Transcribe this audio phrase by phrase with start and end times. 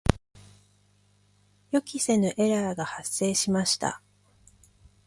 [1.69, 4.01] 予期せぬエラーが発生しました。